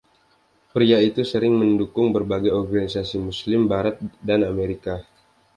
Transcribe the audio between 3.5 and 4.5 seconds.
Barat dan